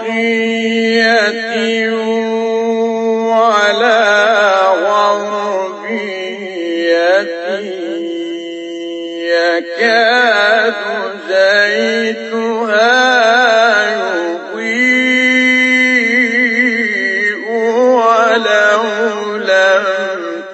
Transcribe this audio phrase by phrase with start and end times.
[9.66, 10.74] يكاد
[11.30, 12.96] زيتها
[14.56, 15.76] يضيء
[17.50, 18.84] ولو
[19.38, 19.84] لم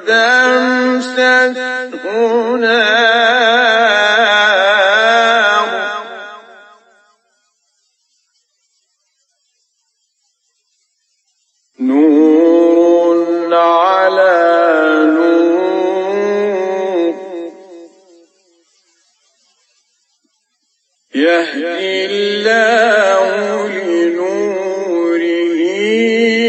[0.07, 1.55] تمسسه
[2.59, 3.30] نار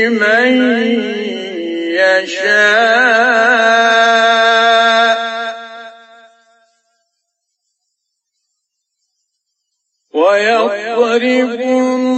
[0.09, 0.53] من
[1.95, 3.23] يشاء.
[10.15, 12.13] ويضرب الله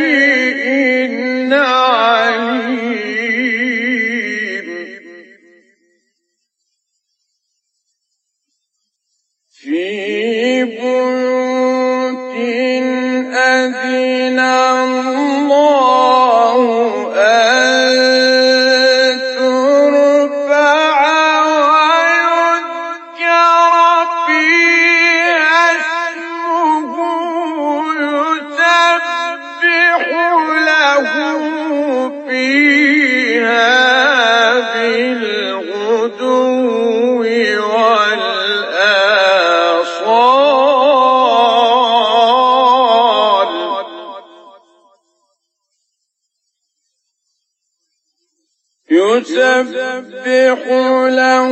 [48.98, 50.60] يسبح
[51.08, 51.50] له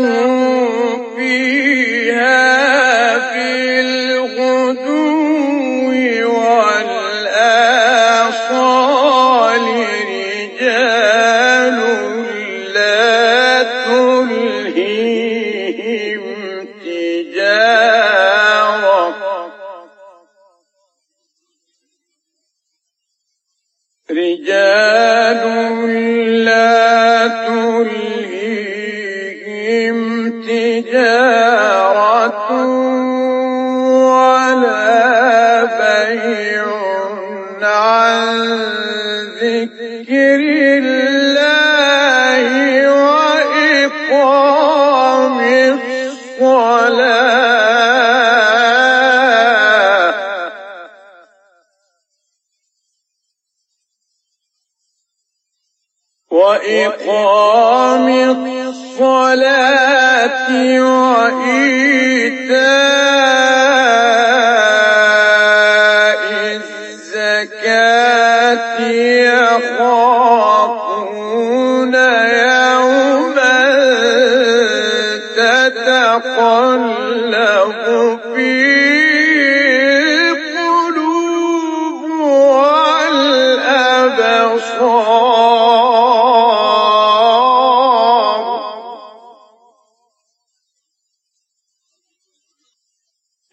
[1.16, 2.46] فيها
[3.34, 4.86] بالغدو
[6.56, 7.26] والآصال
[10.48, 11.78] رجال
[12.74, 15.10] لا تلهيهم
[16.84, 18.26] تجارة.
[24.10, 25.42] رجال
[56.56, 58.08] وإقام
[58.68, 60.48] الصلاة
[60.80, 61.76] وإيتاء
[66.97, 67.97] الزكاة.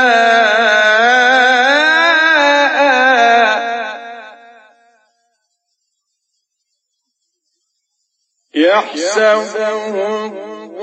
[8.55, 10.42] يحسبه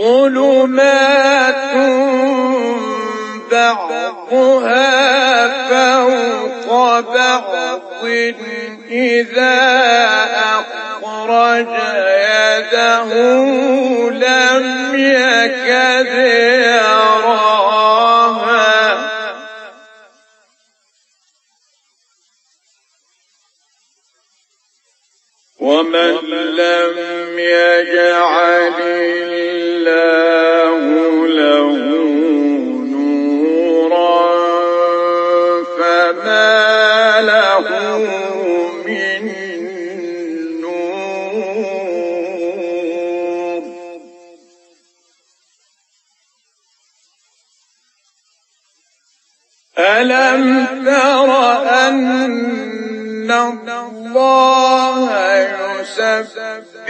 [0.00, 1.74] ظلمات
[3.52, 4.90] بعضها
[5.68, 8.04] فوق بعض
[8.90, 9.60] إذا
[11.02, 11.66] أخرج
[12.20, 13.10] يده